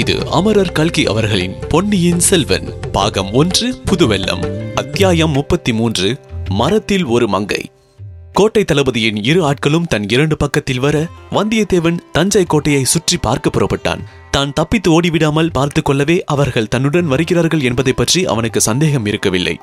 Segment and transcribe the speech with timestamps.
[0.00, 4.42] இது அமரர் கல்கி அவர்களின் பொன்னியின் செல்வன் பாகம் ஒன்று புதுவெல்லம்
[4.74, 6.08] அத்தியாயம் முப்பத்தி மூன்று
[6.50, 7.60] மரத்தில் ஒரு மங்கை.
[8.32, 10.96] கோட்டை தளபதியின் இரு ஆட்களும் தன் இரண்டு பக்கத்தில் வர
[11.30, 14.04] வந்தியத்தேவன் தஞ்சை கோட்டையை சுற்றி பார்க்க புறப்பட்டான்.
[14.30, 19.56] தான் தப்பித்து ஓடிவிடாமல் பார்த்து கொள்ளவே அவர்கள் தன்னுடன் வருகிறார்கள் என்பதை பற்றி அவனுக்கு சந்தேகம் இருக்கவில்லை.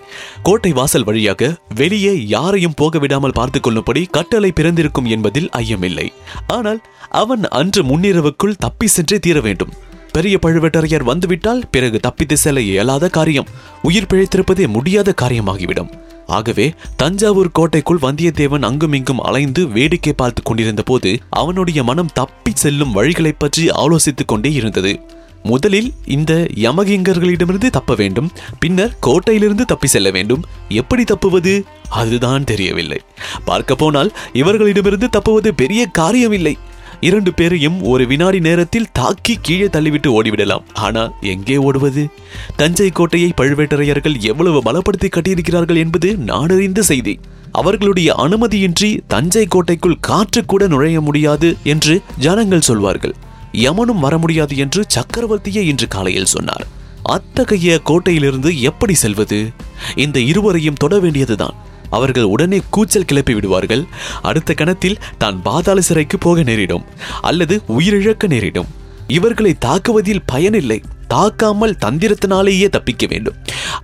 [0.43, 6.07] கோட்டை வாசல் வழியாக வெளியே யாரையும் போக விடாமல் பார்த்து கொள்ளும்படி கட்டளை பிறந்திருக்கும் என்பதில் ஐயமில்லை.
[6.47, 6.81] ஆனால்
[7.23, 9.73] அவன் அன்று முன்னிரவுக்குள் தப்பி சென்றே தீர வேண்டும்.
[10.15, 13.47] பெரிய பழுவேட்டரையர் வந்துவிட்டால் பிறகு தப்பித்து செல்ல இயலாத காரியம்.
[13.81, 15.91] உயிர் பிழைத்திருப்பதே முடியாத காரியமாகிவிடும்.
[16.27, 23.39] ஆகவே தஞ்சாவூர் கோட்டைக்குள் வந்தியத்தேவன் அங்குமிங்கும் அலைந்து வேடிக்கை பார்த்து கொண்டிருந்த போது அவனுடைய மனம் தப்பி செல்லும் வழிகளைப்
[23.39, 24.99] பற்றி ஆலோசித்துக் கொண்டே இருந்தது.
[25.43, 30.45] முதலில் இந்த யமகிங்கர்களிடமிருந்து தப்ப வேண்டும் பின்னர் கோட்டையிலிருந்து தப்பி செல்ல வேண்டும்.
[30.69, 31.65] எப்படி தப்புவது?
[31.89, 33.01] அதுதான் தெரியவில்லை.
[33.45, 36.53] பார்க்க போனால் இவர்களிடமிருந்து தப்புவது பெரிய காரியமில்லை.
[37.01, 40.63] இரண்டு பேரையும் ஒரு வினாடி நேரத்தில் தாக்கி கீழே தள்ளிவிட்டு ஓடிவிடலாம்.
[40.73, 42.07] ஆனால் எங்கே ஓடுவது?
[42.55, 47.19] தஞ்சை கோட்டையை பழுவேட்டரையர்கள் எவ்வளவு பலப்படுத்தி கட்டியிருக்கிறார்கள் என்பது நாடறிந்த செய்தி.
[47.51, 53.15] அவர்களுடைய அனுமதியின்றி தஞ்சை கோட்டைக்குள் காற்று கூட நுழைய முடியாது என்று ஜனங்கள் சொல்வார்கள்.
[53.51, 56.67] யமனும் வர முடியாது என்று சக்கரவர்த்தியே இன்று காலையில் சொன்னார்.
[57.01, 59.51] அத்தகைய கோட்டையிலிருந்து எப்படி செல்வது?
[59.95, 61.55] இந்த இருவரையும் தொட வேண்டியதுதான்.
[61.89, 63.85] அவர்கள் உடனே கூச்சல் கிளப்பி விடுவார்கள்.
[64.21, 66.83] அடுத்த கணத்தில் தான் பாதாள சிறைக்கு போக நேரிடும்
[67.21, 68.67] அல்லது உயிரிழக்க நேரிடும்.
[69.07, 70.81] இவர்களை தாக்குவதில் பயனில்லை.
[71.09, 73.33] தாக்காமல் தந்திரத்தினாலேயே தப்பிக்க வேண்டும்.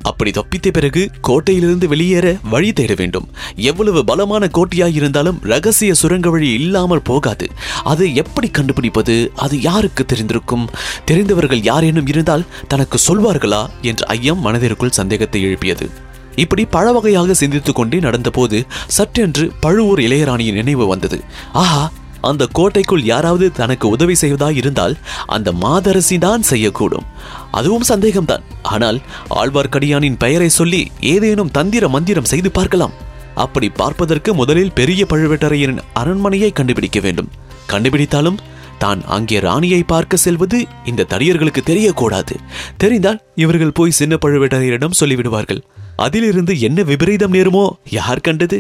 [0.02, 3.30] அப்படி தப்பித்த பிறகு கோட்டையிலிருந்து வெளியேற வழி தேட வேண்டும்.
[3.56, 7.50] எவ்வளவு பலமான கோட்டையாயிருந்தாலும் ரகசிய சுரங்க வழி இல்லாமல் போகாது.
[7.84, 9.32] அதை எப்படி கண்டுபிடிப்பது?
[9.36, 10.68] அது யாருக்கு தெரிந்திருக்கும்?
[11.06, 13.70] தெரிந்தவர்கள் யாரேனும் இருந்தால் தனக்கு சொல்வார்களா?
[13.82, 16.10] என்ற ஐயம் மனதிற்குள் சந்தேகத்தை எழுப்பியது.
[16.36, 18.66] இப்படி பல வகையாக சிந்தித்துக் கொண்டே நடந்தபோது
[18.98, 21.20] சற்றென்று பழுவூர் இளையராணியின் நினைவு வந்தது.
[21.54, 27.08] ஆஹா அந்த கோட்டைக்குள் யாராவது தனக்கு உதவி செய்வதாய் இருந்தால் அந்த மாதரசி தான் செய்யக்கூடும்.
[27.52, 28.44] அதுவும் சந்தேகம்தான்.
[28.62, 32.94] ஆனால் ஆழ்வார்க்கடியானின் பெயரை சொல்லி ஏதேனும் தந்திர மந்திரம் செய்து பார்க்கலாம்.
[33.36, 37.30] அப்படி பார்ப்பதற்கு முதலில் பெரிய பழுவேட்டரையரின் அரண்மனையை கண்டுபிடிக்க வேண்டும்.
[37.68, 38.40] கண்டுபிடித்தாலும்
[38.78, 42.36] தான் அங்கே ராணியை பார்க்க செல்வது இந்த தடியர்களுக்கு தெரியக்கூடாது.
[42.78, 45.62] தெரிந்தால் இவர்கள் போய் சின்ன பழுவேட்டரையரிடம் சொல்லிவிடுவார்கள்.
[46.06, 47.66] அதிலிருந்து என்ன விபரீதம் நேருமோ?
[47.90, 48.58] யார் கண்டது?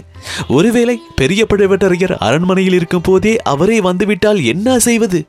[0.47, 5.21] ஒருவேளை பெரிய பழுவேட்டரையர் அரண்மனையில் இருக்கும் போதே அவரே வந்துவிட்டால் என்ன செய்வது?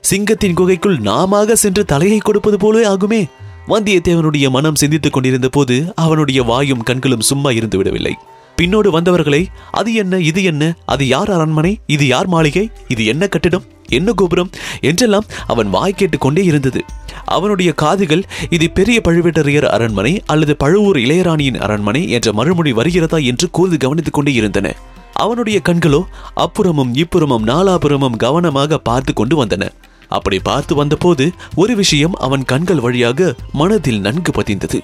[0.00, 3.22] சிங்கத்தின் குகைக்குள் நாமாக சென்று தலையை கொடுப்பது போலவே ஆகுமே.
[3.68, 8.14] வந்தியத்தேவனுடைய மனம் சிந்தித்துக் கொண்டிருந்த போது அவனுடைய வாயும் கண்களும் சும்மா இருந்து விடவில்லை.
[8.58, 10.64] பின்னோடு வந்தவர்களை அது என்ன இது என்ன?
[10.86, 11.72] அது யார் அரண்மனை?
[11.86, 12.66] இது யார் மாளிகை?
[12.88, 13.64] இது என்ன கட்டிடம்?
[13.88, 14.50] என்ன கோபுரம்?
[14.80, 16.84] என்றெல்லாம் அவன் வாய் கேட்டுக்கொண்டே இருந்தது.
[17.24, 23.18] அவனுடைய காதுகள் இது பெரிய பழுவேட்டரையர் அரண்மனை அல்லது பழுவூர் இளையராணியின் அரண்மனை என்ற மறுமொழி வருகிறதா?
[23.18, 24.74] என்று கூர்ந்து கவனித்துக் கொண்டே இருந்தன.
[25.12, 26.02] அவனுடைய கண்களோ
[26.36, 29.68] அப்புறமும் இப்புறமும் நாலாபுறமும் கவனமாக பார்த்து கொண்டு வந்தன.
[30.08, 34.80] அப்படி பார்த்து வந்தபோது ஒரு விஷயம் அவன் கண்கள் வழியாக மனதில் நன்கு பதிந்தது.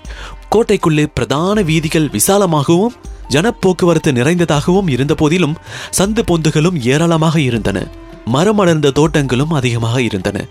[0.55, 2.95] கோட்டைக்குள்ளே பிரதான வீதிகள் விசாலமாகவும்
[3.29, 5.57] ஜனப்போக்குவரத்து நிறைந்ததாகவும் இருந்த போதிலும்
[5.99, 7.87] சந்து பொந்துகளும் ஏராளமாக இருந்தன.
[8.27, 10.45] மரமடர்ந்த தோட்டங்களும் அதிகமாக இருந்தன.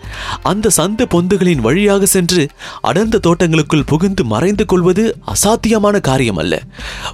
[0.44, 2.48] அந்த சந்து பொந்துகளின் வழியாக சென்று
[2.82, 6.62] அடர்ந்த தோட்டங்களுக்குள் புகுந்து மறைந்து கொள்வது அசாத்தியமான காரியம் அல்ல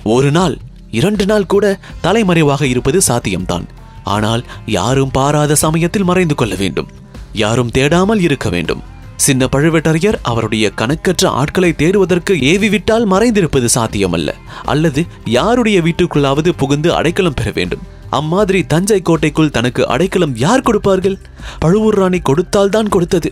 [0.04, 0.58] ஒரு நாள்
[0.92, 3.66] இரண்டு நாள் கூட தலைமறைவாக இருப்பது சாத்தியம்தான்.
[4.04, 6.88] ஆனால் யாரும் பாராத சமயத்தில் மறைந்து கொள்ள வேண்டும்.
[7.34, 8.84] யாரும் தேடாமல் இருக்க வேண்டும்.
[9.16, 14.30] சின்ன பழுவேட்டரையர் அவருடைய கணக்கற்ற ஆட்களை தேடுவதற்கு ஏவி விட்டால் மறைந்திருப்பது சாத்தியமல்ல.
[14.66, 17.94] அல்லது யாருடைய வீட்டுக்குள்ளாவது புகுந்து அடைக்கலம் பெற வேண்டும்.
[18.20, 21.18] அம்மாதிரி தஞ்சை கோட்டைக்குள் தனக்கு அடைக்கலம் யார் கொடுப்பார்கள்?
[21.64, 23.30] பழுவூர் ராணி கொடுத்தால்தான் கொடுத்தது.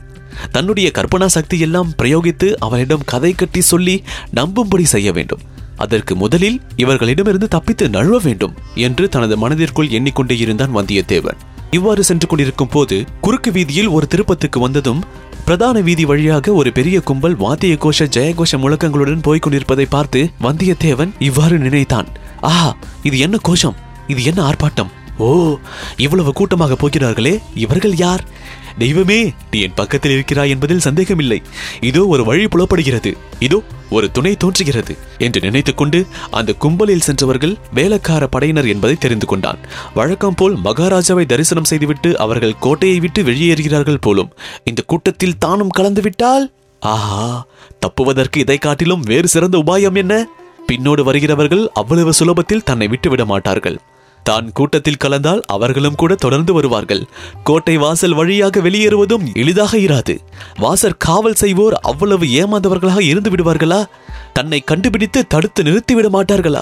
[0.56, 3.96] தன்னுடைய கற்பனா சக்தி எல்லாம் பிரயோகித்து அவனிடம் கதை கட்டி சொல்லி
[4.40, 5.44] நம்பும்படி செய்ய வேண்டும்.
[5.84, 8.56] அதற்கு முதலில் இவர்களிடமிருந்து தப்பித்து நழுவ வேண்டும்
[8.88, 11.40] என்று தனது மனதிற்குள் எண்ணிக்கொண்டே இருந்தான் வந்தியத்தேவன்.
[11.78, 15.02] இவ்வாறு சென்று கொண்டிருக்கும் போது குறுக்கு வீதியில் ஒரு திருப்பத்துக்கு வந்ததும்
[15.48, 21.58] பிரதான வீதி வழியாக ஒரு பெரிய கும்பல் வாத்திய கோஷ ஜெயகோஷ முழக்கங்களுடன் போய்க் கொண்டிருப்பதை பார்த்து வந்தியத்தேவன் இவ்வாறு
[21.66, 22.10] நினைத்தான்.
[22.52, 22.70] ஆஹா
[23.10, 23.78] இது என்ன கோஷம்?
[24.08, 24.92] இது என்ன ஆர்ப்பாட்டம்?
[25.18, 25.58] ஓ
[25.98, 28.24] இவ்வளவு கூட்டமாக போகிறார்களே இவர்கள் யார்?
[28.78, 29.18] தெய்வமே
[29.52, 31.38] நீ என் பக்கத்தில் இருக்கிறாய் என்பதில் சந்தேகமில்லை.
[31.80, 33.12] இதோ ஒரு வழி புலப்படுகிறது.
[33.40, 33.60] இதோ
[33.90, 36.00] ஒரு துணை தோன்றுகிறது என்று நினைத்துக்கொண்டு
[36.32, 39.60] அந்த கும்பலில் சென்றவர்கள் வேலக்கார படையினர் என்பதை தெரிந்து கொண்டான்.
[39.94, 44.34] வழக்கம் போல் மகாராஜாவை தரிசனம் செய்துவிட்டு அவர்கள் கோட்டையை விட்டு வெளியேறுகிறார்கள் போலும்.
[44.64, 46.52] இந்த கூட்டத்தில் தானும் கலந்து விட்டால்
[46.82, 47.46] ஆஹா
[47.80, 50.28] தப்புவதற்கு இதை காட்டிலும் வேறு சிறந்த உபாயம் என்ன?
[50.68, 53.78] பின்னோடு வருகிறவர்கள் அவ்வளவு சுலபத்தில் தன்னை விட்டுவிட மாட்டார்கள்.
[54.24, 57.08] தான் கூட்டத்தில் கலந்தால் அவர்களும் கூட தொடர்ந்து வருவார்கள்.
[57.44, 60.18] கோட்டை வாசல் வழியாக வெளியேறுவதும் எளிதாக இராது.
[60.60, 63.86] வாசற் காவல் செய்வோர் அவ்வளவு ஏமாந்தவர்களாக இருந்து விடுவார்களா?
[64.34, 66.62] தன்னை கண்டுபிடித்து தடுத்து நிறுத்திவிட மாட்டார்களா?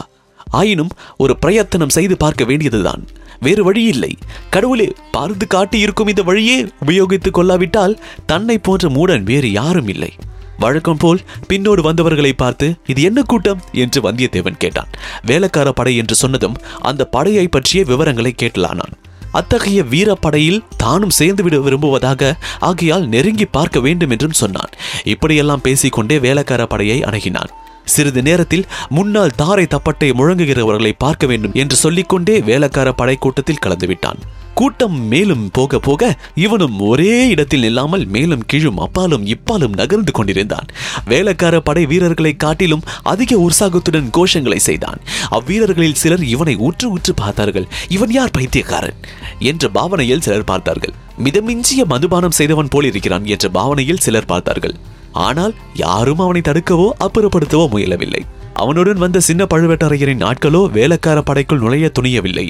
[0.49, 3.07] ஆயினும் ஒரு பிரயத்தனம் செய்து பார்க்க வேண்டியதுதான்.
[3.39, 4.17] வேறு வழி இல்லை.
[4.49, 10.13] கடவுளே பார்த்து காட்டி இருக்கும் இந்த வழியே உபயோகித்துக் கொள்ளாவிட்டால் தன்னை போன்ற மூடன் வேறு யாரும் இல்லை.
[10.63, 13.61] வழக்கம் போல் பின்னோடு வந்தவர்களை பார்த்து இது என்ன கூட்டம்?
[13.73, 14.89] என்று வந்தியத்தேவன் கேட்டான்.
[15.25, 18.93] வேலைக்கார படை என்று சொன்னதும் அந்த படையை பற்றிய விவரங்களை கேட்டலானான்.
[19.31, 24.73] அத்தகைய வீரப்படையில் தானும் சேர்ந்துவிட விரும்புவதாக ஆகையால் நெருங்கி பார்க்க வேண்டும் என்றும் சொன்னான்.
[25.03, 27.51] இப்படியெல்லாம் பேசிக்கொண்டே வேலைக்கார படையை அணுகினான்.
[27.85, 34.21] சிறிது நேரத்தில் முன்னால் தாரை தப்பட்டை முழங்குகிறவர்களை பார்க்க வேண்டும் என்று சொல்லிக்கொண்டே வேலைக்கார படை கூட்டத்தில் கலந்துவிட்டான்.
[34.53, 40.67] கூட்டம் மேலும் போக போக இவனும் ஒரே இடத்தில் நில்லாமல் மேலும் கீழும் அப்பாலும் இப்பாலும் நகர்ந்து கொண்டிருந்தான்.
[41.05, 44.99] வேலைக்கார படை வீரர்களை காட்டிலும் அதிக உற்சாகத்துடன் கோஷங்களை செய்தான்.
[45.31, 47.67] அவ்வீரர்களில் சிலர் இவனை உற்று உற்று பார்த்தார்கள்.
[47.89, 48.99] இவன் யார் பைத்தியக்காரன்?
[49.39, 50.93] என்ற பாவனையில் சிலர் பார்த்தார்கள்.
[51.23, 54.75] மிதமிஞ்சிய மதுபானம் செய்தவன் போல் இருக்கிறான் என்ற பாவனையில் சிலர் பார்த்தார்கள்.
[55.11, 58.21] ஆனால் யாரும் அவனை தடுக்கவோ அப்புறப்படுத்தவோ முயலவில்லை.
[58.53, 62.45] அவனுடன் வந்த சின்ன பழுவேட்டரையரின் ஆட்களோ வேலைக்கார படைக்குள் நுழைய துணியவில்லை.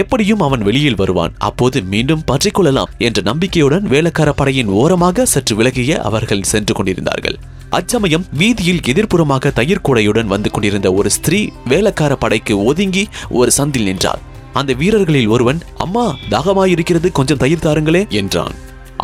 [0.00, 1.32] எப்படியும் அவன் வெளியில் வருவான்.
[1.48, 7.36] அப்போது மீண்டும் பற்றிக்கொள்ளலாம் என்ற நம்பிக்கையுடன் வேலைக்கார படையின் ஓரமாக சற்று விலகிய அவர்கள் சென்று கொண்டிருந்தார்கள்.
[7.78, 11.40] அச்சமயம் வீதியில் எதிர்ப்புறமாக தயிர் கூடையுடன் வந்து கொண்டிருந்த ஒரு ஸ்திரீ
[11.72, 13.04] வேலைக்கார படைக்கு ஒதுங்கி
[13.40, 14.22] ஒரு சந்தில் நின்றார்
[14.60, 18.56] அந்த வீரர்களில் ஒருவன் அம்மா தாகமாயிருக்கிறது கொஞ்சம் தயிர் தாருங்களே என்றான்.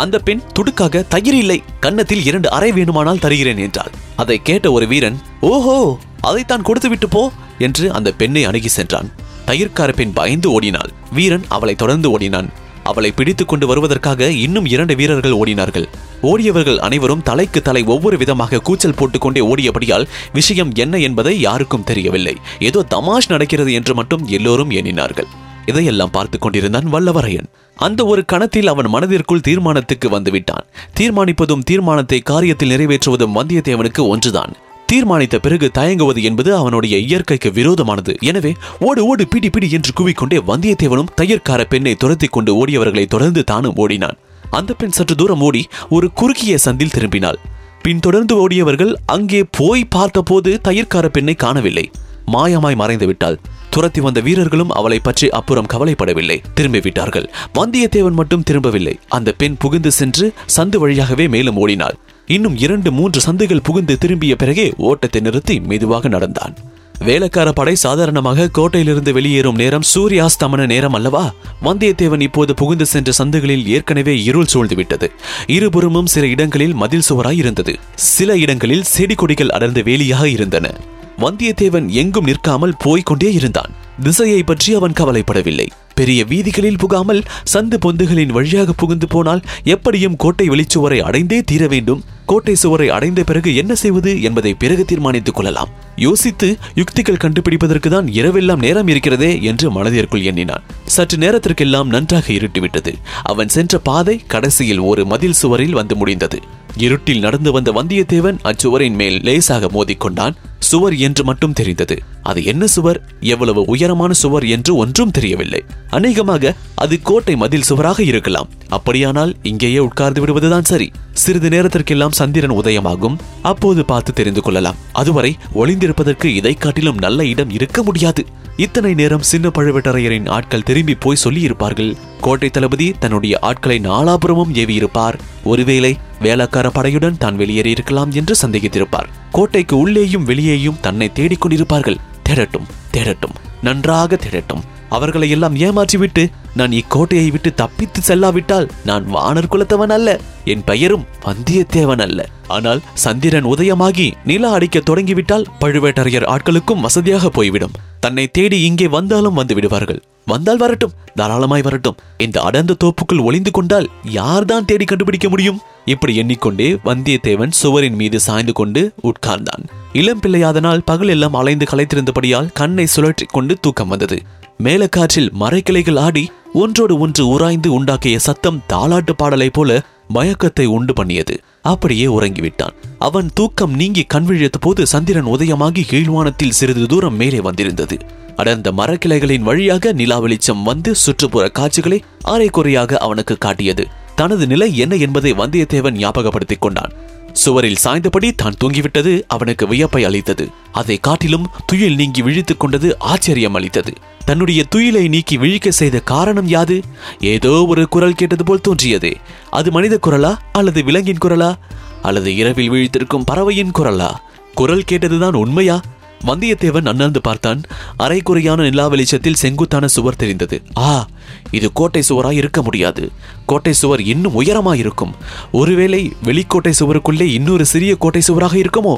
[0.03, 3.95] அந்த பெண் துடுக்காக தயிர் இல்லை கன்னத்தில் இரண்டு அறை வேணுமானால் தருகிறேன் என்றாள்.
[4.23, 5.19] அதை கேட்ட ஒரு வீரன்
[5.53, 5.79] ஓஹோ
[6.21, 7.23] அதைத்தான் கொடுத்து விட்டு போ
[7.67, 9.09] என்று அந்த பெண்ணை அணுகி சென்றான்.
[9.49, 10.91] தயிர்க்கார பெண் பயந்து ஓடினாள்.
[11.13, 12.49] வீரன் அவளை தொடர்ந்து ஓடினான்.
[12.83, 15.87] அவளை பிடித்துக் கொண்டு வருவதற்காக இன்னும் இரண்டு வீரர்கள் ஓடினார்கள்.
[16.23, 22.35] ஓடியவர்கள் அனைவரும் தலைக்கு தலை ஒவ்வொரு விதமாக கூச்சல் போட்டுக்கொண்டே ஓடியபடியால் விஷயம் என்ன என்பதை யாருக்கும் தெரியவில்லை.
[22.59, 25.29] ஏதோ தமாஷ் நடக்கிறது என்று மட்டும் எல்லோரும் எண்ணினார்கள்.
[25.67, 27.49] இதையெல்லாம் பார்த்து கொண்டிருந்தான் வல்லவரையன்.
[27.77, 30.65] அந்த ஒரு கணத்தில் அவன் மனதிற்குள் தீர்மானத்துக்கு வந்துவிட்டான்.
[31.01, 34.55] தீர்மானிப்பதும் தீர்மானத்தை காரியத்தில் நிறைவேற்றுவதும் வந்தியத்தேவனுக்கு ஒன்றுதான்.
[34.93, 38.17] தீர்மானித்த பிறகு தயங்குவது என்பது அவனுடைய இயற்கைக்கு விரோதமானது.
[38.21, 43.77] எனவே ஓடு ஓடு பிடி பிடி என்று கூவிக்கொண்டே வந்தியத்தேவனும் தையற்கார பெண்ணை துரத்திக் கொண்டு ஓடியவர்களை தொடர்ந்து தானும்
[43.77, 44.17] ஓடினான்.
[44.51, 47.39] அந்த பெண் சற்று தூரம் ஓடி ஒரு குறுகிய சந்தில் திரும்பினாள்.
[47.83, 51.91] பின் தொடர்ந்து ஓடியவர்கள் அங்கே போய் பார்த்தபோது தயிர்க்கார பெண்ணை காணவில்லை.
[52.33, 53.41] மாயமாய் மறைந்து விட்டாள்.
[53.71, 56.43] துரத்தி வந்த வீரர்களும் அவளை பற்றி அப்புறம் கவலைப்படவில்லை.
[56.55, 57.31] திரும்பி விட்டார்கள்.
[57.55, 58.99] வந்தியத்தேவன் மட்டும் திரும்பவில்லை.
[59.09, 61.99] அந்த பெண் புகுந்து சென்று சந்து வழியாகவே மேலும் ஓடினாள்.
[62.35, 66.55] இன்னும் இரண்டு மூன்று சந்துகள் புகுந்து திரும்பிய பிறகே ஓட்டத்தை நிறுத்தி மெதுவாக நடந்தான்.
[67.01, 71.33] வேலைக்கார படை சாதாரணமாக கோட்டையிலிருந்து வெளியேறும் நேரம் சூரியாஸ்தமன நேரம் அல்லவா?
[71.63, 75.09] வந்தியத்தேவன் இப்போது புகுந்து சென்ற சந்துகளில் ஏற்கனவே இருள் சூழ்ந்துவிட்டது.
[75.47, 77.75] இருபுறமும் சில இடங்களில் மதில் சுவராய் இருந்தது.
[77.95, 80.75] சில இடங்களில் செடி கொடிகள் அடர்ந்த வேலியாக இருந்தன.
[81.19, 83.73] வந்தியத்தேவன் எங்கும் நிற்காமல் போய்கொண்டே இருந்தான்.
[84.03, 85.69] திசையை பற்றி அவன் கவலைப்படவில்லை.
[85.95, 92.05] பெரிய வீதிகளில் புகாமல் சந்து பொந்துகளின் வழியாக புகுந்து போனால் எப்படியும் கோட்டை வெளிச்சுவரை அடைந்தே தீர வேண்டும்.
[92.29, 95.69] கோட்டை சுவரை அடைந்த பிறகு என்ன செய்வது என்பதை பிறகு தீர்மானித்துக் கொள்ளலாம்.
[95.97, 100.63] யோசித்து யுக்திகள் கண்டுபிடிப்பதற்கு தான் இரவெல்லாம் நேரம் இருக்கிறதே என்று மனதிற்குள் எண்ணினான்.
[100.85, 102.95] சற்று நேரத்திற்கெல்லாம் நன்றாக இருட்டிவிட்டது.
[103.23, 106.39] அவன் சென்ற பாதை கடைசியில் ஒரு மதில் சுவரில் வந்து முடிந்தது.
[106.77, 110.35] இருட்டில் நடந்து வந்த வந்தியத்தேவன் அச்சுவரின் மேல் லேசாக மோதிக்கொண்டான்.
[110.59, 112.03] சுவர் என்று மட்டும் தெரிந்தது.
[112.23, 113.01] அது என்ன சுவர்?
[113.21, 115.65] எவ்வளவு உயரமான சுவர் என்று ஒன்றும் தெரியவில்லை.
[115.91, 118.49] அநேகமாக அது கோட்டை மதில் சுவராக இருக்கலாம்.
[118.69, 120.91] அப்படியானால் இங்கேயே உட்கார்ந்து விடுவதுதான் சரி.
[121.13, 123.17] சிறிது நேரத்திற்கெல்லாம் சந்திரன் உதயமாகும்.
[123.51, 124.81] அப்போது பார்த்து தெரிந்து கொள்ளலாம்.
[124.93, 128.25] அதுவரை ஒளிந்திருப்பதற்கு இதை காட்டிலும் நல்ல இடம் இருக்க முடியாது.
[128.65, 131.93] இத்தனை நேரம் சின்ன பழுவேட்டரையரின் ஆட்கள் திரும்பி போய் சொல்லியிருப்பார்கள்.
[132.21, 135.19] கோட்டை தளபதி தன்னுடைய ஆட்களை நாலாபுரமும் ஏவியிருப்பார்.
[135.45, 139.11] ஒருவேளை வேலைக்கார படையுடன் தான் வெளியேறியிருக்கலாம் என்று சந்தேகித்திருப்பார்.
[139.31, 144.65] கோட்டைக்கு உள்ளேயும் வெளியேயும் தன்னை தேடிக் கொண்டிருப்பார்கள் தேடட்டும் தேடட்டும் நன்றாக தேடட்டும்.
[144.97, 146.23] அவர்களை எல்லாம் ஏமாற்றிவிட்டு
[146.55, 152.29] நான் இக்கோட்டையை விட்டு தப்பித்து செல்லாவிட்டால் நான் வானர் குலத்தவன் அல்ல என் பெயரும் வந்தியத்தேவன் அல்ல.
[152.47, 157.73] ஆனால் சந்திரன் உதயமாகி நிலா அடிக்க தொடங்கிவிட்டால் பழுவேட்டரையர் ஆட்களுக்கும் வசதியாக போய்விடும்.
[158.01, 160.03] தன்னை தேடி இங்கே வந்தாலும் வந்து விடுவார்கள்.
[160.25, 161.97] வந்தால் வரட்டும் தாராளமாய் வரட்டும்.
[162.19, 165.61] இந்த அடர்ந்த தோப்புக்குள் ஒளிந்து கொண்டால் யார்தான் தேடி கண்டுபிடிக்க முடியும்?
[165.85, 169.65] இப்படி எண்ணிக்கொண்டே வந்தியத்தேவன் சுவரின் மீது சாய்ந்து கொண்டு உட்கார்ந்தான்.
[169.93, 174.23] இளம் பிள்ளையாதனால் பகல் எல்லாம் அலைந்து களைத்திருந்தபடியால் கண்ணை சுழற்றிக் கொண்டு தூக்கம் வந்தது.
[174.63, 179.83] மேலக்காற்றில் மரக்கிளைகள் ஆடி ஒன்றோடு ஒன்று உராய்ந்து உண்டாக்கிய சத்தம் தாளாட்டு பாடலை போல
[180.15, 181.41] மயக்கத்தை உண்டு பண்ணியது.
[181.63, 182.75] அப்படியே உறங்கிவிட்டான்.
[182.99, 187.99] அவன் தூக்கம் நீங்கி கண் விழித்த போது சந்திரன் உதயமாகி கீழ்வானத்தில் சிறிது தூரம் மேலே வந்திருந்தது.
[188.37, 193.87] அடர்ந்த மரக்கிளைகளின் வழியாக நிலா வெளிச்சம் வந்து சுற்றுப்புற காட்சிகளை அரைக்குறையாக அவனுக்கு காட்டியது.
[194.15, 196.93] தனது நிலை என்ன என்பதை வந்தியத்தேவன் ஞாபகப்படுத்திக் கொண்டான்.
[197.39, 200.49] சுவரில் சாய்ந்தபடி தான் தூங்கிவிட்டது அவனுக்கு வியப்பை அளித்தது.
[200.73, 203.93] அதை காட்டிலும் துயில் நீங்கி விழித்துக் கொண்டது ஆச்சரியம் அளித்தது.
[204.25, 206.83] தன்னுடைய துயிலை நீக்கி விழிக்க செய்த காரணம் யாது?
[207.21, 209.15] ஏதோ ஒரு குரல் கேட்டது போல் தோன்றியதே.
[209.51, 211.55] அது மனித குரலா அல்லது விலங்கின் குரலா?
[212.03, 214.11] அல்லது இரவில் விழித்திருக்கும் பறவையின் குரலா?
[214.55, 215.81] குரல் கேட்டதுதான் உண்மையா?
[216.27, 217.61] வந்தியத்தேவன் அண்ணாந்து பார்த்தான்.
[217.99, 220.63] அரைக்குறையான நிலா வெளிச்சத்தில் செங்குத்தான சுவர் தெரிந்தது.
[220.79, 221.09] ஆ
[221.51, 223.11] இது கோட்டை சுவராய் இருக்க முடியாது.
[223.47, 225.15] கோட்டை சுவர் இன்னும் உயரமாய் இருக்கும்.
[225.53, 228.95] ஒருவேளை வெளிக்கோட்டை சுவருக்குள்ளே இன்னொரு சிறிய கோட்டை சுவராக இருக்குமோ?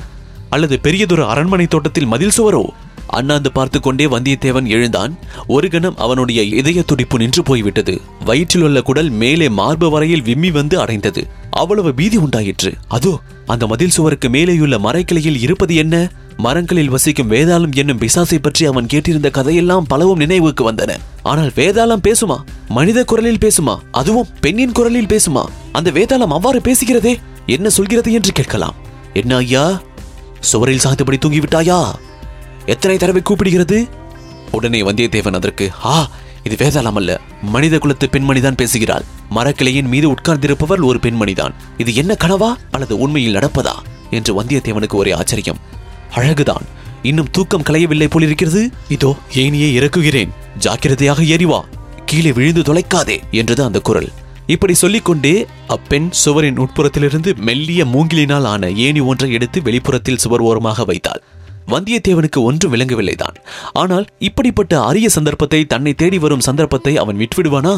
[0.51, 2.63] அல்லது பெரியதொரு அரண்மனை தோட்டத்தில் மதில் சுவரோ?
[3.07, 5.19] அண்ணாந்து பார்த்து கொண்டே வந்தியத்தேவன் எழுந்தான்.
[5.47, 8.01] ஒரு கணம் அவனுடைய இதய துடிப்பு நின்று போய்விட்டது.
[8.25, 11.27] வயிற்றில் உள்ள குடல் மேலே மார்பு வரையில் விம்மி வந்து அடைந்தது.
[11.51, 12.75] அவ்வளவு பீதி உண்டாயிற்று.
[12.89, 16.11] அதோ அந்த மதில் சுவருக்கு மேலேயுள்ள மரைக்கிளையில் இருப்பது என்ன?
[16.41, 20.97] மரங்களில் வசிக்கும் வேதாளம் என்னும் பிசாசை பற்றி அவன் கேட்டிருந்த கதையெல்லாம் பலவும் நினைவுக்கு வந்தன.
[21.23, 22.37] ஆனால் வேதாளம் பேசுமா?
[22.69, 23.79] மனித குரலில் பேசுமா?
[23.91, 25.45] அதுவும் பெண்ணின் குரலில் பேசுமா?
[25.73, 27.17] அந்த வேதாளம் அவ்வாறு பேசுகிறதே?
[27.47, 28.75] என்ன சொல்கிறது என்று கேட்கலாம்.
[29.13, 29.81] என்ன ஐயா?
[30.41, 31.93] சுவரில் சாய்ந்தபடி தூங்கிவிட்டாயா?
[32.67, 33.89] எத்தனை தடவை கூப்பிடுகிறது?
[34.51, 36.09] உடனே வந்தியத்தேவன் அதற்கு ஆ
[36.45, 37.21] இது வேதாளம் அல்ல.
[37.43, 39.05] மனித குலத்து பெண்மணிதான் பேசுகிறாள்.
[39.35, 41.55] மரக்கிளையின் மீது உட்கார்ந்திருப்பவர் ஒரு பெண்மணிதான்.
[41.79, 42.55] இது என்ன கனவா?
[42.71, 43.75] அல்லது உண்மையில் நடப்பதா?
[44.11, 45.79] என்று வந்தியத்தேவனுக்கு ஒரே ஆச்சரியம்.
[46.15, 46.67] அழகுதான்.
[47.03, 48.63] இன்னும் தூக்கம் கலையவில்லை போலிருக்கிறது.
[48.89, 50.33] இதோ ஏனியே இறக்குகிறேன்.
[50.59, 51.61] ஜாக்கிரதையாக ஏறிவா
[52.05, 54.09] கீழே விழுந்து தொலைக்காதே என்றது அந்த குரல்.
[54.47, 61.23] இப்படி சொல்லிக்கொண்டே அப்பெண் சுவரின் உட்புறத்திலிருந்து மெல்லிய மூங்கிலினால் ஆன ஏணி ஒன்றை எடுத்து வெளிப்புறத்தில் சுவர் ஓரமாக வைத்தாள்.
[61.69, 63.37] வந்தியத்தேவனுக்கு ஒன்றும் விளங்கவில்லைதான்.
[63.73, 67.75] ஆனால் இப்படிப்பட்ட அரிய சந்தர்ப்பத்தை தன்னை தேடி வரும் சந்தர்ப்பத்தை அவன் விட்டுவிடுவானா?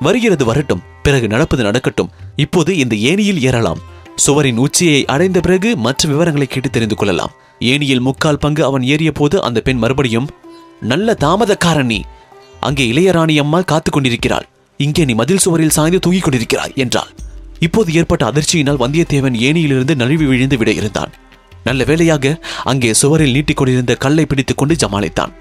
[0.00, 2.10] வருகிறது வரட்டும் பிறகு நடப்பது நடக்கட்டும்.
[2.36, 3.80] இப்போது இந்த ஏணியில் ஏறலாம்.
[4.24, 7.32] சுவரின் உச்சியை அடைந்த பிறகு மற்ற விவரங்களை கேட்டு தெரிந்து கொள்ளலாம்.
[7.70, 10.28] ஏனியில் முக்கால் பங்கு அவன் ஏறிய போது அந்த பெண் மறுபடியும்
[10.90, 12.00] நல்ல தாமதக்காரன் நீ.
[12.60, 14.46] அங்கே இளையராணி அம்மா காத்துக் கொண்டிருக்கிறாள்.
[14.80, 17.10] இங்கே நீ மதில் சுவரில் சாய்ந்து தூங்கிக் கொண்டிருக்கிறாய் என்றாள்.
[17.58, 21.12] இப்போது ஏற்பட்ட அதிர்ச்சியினால் வந்தியத்தேவன் ஏனியிலிருந்து நழுவி விழுந்து விட இருந்தான்.
[21.64, 22.34] நல்ல வேளையாக
[22.64, 25.32] அங்கே சுவரில் நீட்டிக் கொண்டிருந்த கல்லை பிடித்துக் கொண்டு ஜமாளித்தான்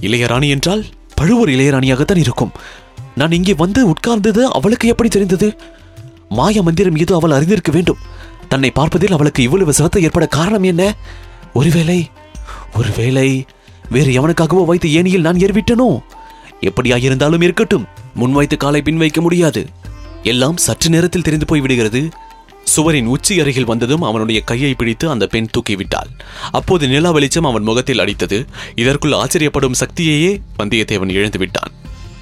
[0.00, 0.82] இளையராணி என்றால்
[1.14, 2.52] பழுவூர் இளையராணியாகத்தான் இருக்கும்.
[3.14, 5.48] நான் இங்கே வந்து உட்கார்ந்தது அவளுக்கு எப்படி தெரிந்தது?
[6.28, 8.00] மாய மந்திரம் ஏதோ அவள் அறிந்திருக்க வேண்டும்.
[8.48, 10.82] தன்னை பார்ப்பதில் அவளுக்கு இவ்வளவு சிரத்தை ஏற்பட காரணம் என்ன?
[11.52, 12.10] ஒருவேளை
[12.74, 13.28] ஒருவேளை
[13.90, 15.88] வேறு எவனுக்காகவோ வைத்து ஏனியில் நான் ஏறிவிட்டனோ?
[16.60, 19.66] எப்படியாயிருந்தாலும் இருக்கட்டும் முன் வைத்து காலை பின் வைக்க முடியாது.
[20.22, 22.08] எல்லாம் சற்று நேரத்தில் தெரிந்து போய் விடுகிறது.
[22.64, 26.10] சுவரின் உச்சி அருகில் வந்ததும் அவனுடைய கையை பிடித்து அந்த பெண் தூக்கிவிட்டாள்.
[26.50, 28.38] அப்போது நிலா வெளிச்சம் அவன் முகத்தில் அடித்தது.
[28.74, 31.72] இதற்குள் ஆச்சரியப்படும் சக்தியையே வந்தியத்தேவன் எழுந்து விட்டான்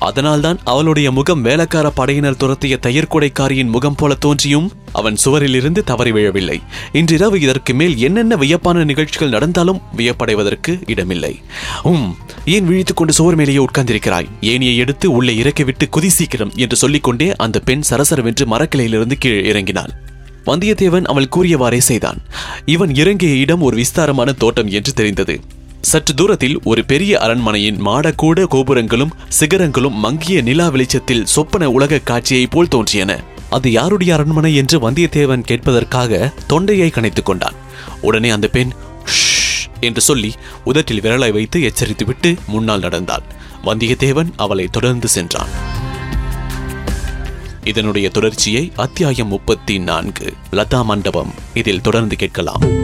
[0.04, 6.62] அதனால்தான் அவளுடைய முகம் வேலைக்கார படையினர் துரத்திய தயிர்கொடைக்காரியின் முகம் போல தோன்றியும் அவன் சுவரிலிருந்து தவறி விழவில்லை.
[6.92, 11.40] இன்றிரவு இதற்கு மேல் என்னென்ன வியப்பான நிகழ்ச்சிகள் நடந்தாலும் வியப்படைவதற்கு இடமில்லை.
[11.82, 14.30] உம் ஏன் விழித்துக் கொண்டு சுவர் மேலேயே உட்கார்ந்திருக்கிறாய்?
[14.40, 19.92] ஏனியை எடுத்து உள்ளே இறக்கிவிட்டு குதி சீக்கிரம் என்று சொல்லிக்கொண்டே அந்த பெண் சரசரவென்று மரக்கிளையிலிருந்து கீழே இறங்கினாள்.
[20.46, 22.18] வந்தியத்தேவன் அவள் கூறியவாறே செய்தான்.
[22.64, 25.40] இவன் இறங்கிய இடம் ஒரு விஸ்தாரமான தோட்டம் என்று தெரிந்தது.
[25.84, 32.68] சற்று தூரத்தில் ஒரு பெரிய அரண்மனையின் மாடக்கூட கோபுரங்களும் சிகரங்களும் மங்கிய நிலா வெளிச்சத்தில் சொப்பன உலக காட்சியைப் போல்
[32.68, 33.24] தோன்றியன.
[33.50, 37.54] அது யாருடைய அரண்மனை என்று வந்தியத்தேவன் கேட்பதற்காக தொண்டையை கணைத்துக் கொண்டான்.
[38.00, 38.72] உடனே அந்த பெண்
[39.80, 40.32] என்று சொல்லி
[40.64, 43.22] உதட்டில் விரலை வைத்து எச்சரித்துவிட்டு முன்னால் நடந்தாள்
[43.64, 45.48] வந்தியத்தேவன் அவளை தொடர்ந்து சென்றான்.
[47.64, 52.83] இதனுடைய தொடர்ச்சியை அத்தியாயம் முப்பத்தி நான்கு லதா மண்டபம் இதில் தொடர்ந்து கேட்கலாம்.